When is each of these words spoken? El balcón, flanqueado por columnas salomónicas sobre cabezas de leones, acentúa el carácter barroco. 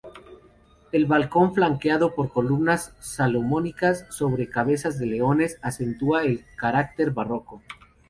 El 0.91 1.05
balcón, 1.05 1.53
flanqueado 1.53 2.15
por 2.15 2.31
columnas 2.33 2.91
salomónicas 2.99 4.07
sobre 4.09 4.49
cabezas 4.49 4.97
de 4.97 5.05
leones, 5.05 5.59
acentúa 5.61 6.23
el 6.23 6.43
carácter 6.55 7.11
barroco. 7.11 7.61